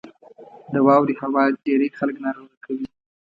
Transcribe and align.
•د 0.73 0.75
واورې 0.85 1.13
هوا 1.21 1.43
ډېری 1.65 1.87
خلک 1.97 2.15
ناروغ 2.25 2.51
کوي. 2.65 2.87